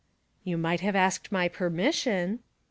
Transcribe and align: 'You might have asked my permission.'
'You 0.43 0.57
might 0.57 0.79
have 0.79 0.95
asked 0.95 1.31
my 1.31 1.47
permission.' 1.47 2.39